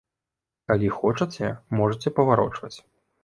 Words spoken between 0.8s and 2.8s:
хочаце, можаце паварочваць.